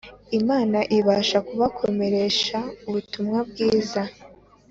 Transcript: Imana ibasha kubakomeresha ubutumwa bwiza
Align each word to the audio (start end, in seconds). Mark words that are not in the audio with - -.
Imana 0.39 0.79
ibasha 0.97 1.37
kubakomeresha 1.47 2.59
ubutumwa 2.87 3.39
bwiza 3.49 4.01